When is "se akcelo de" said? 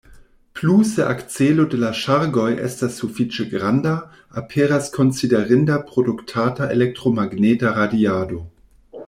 0.93-1.79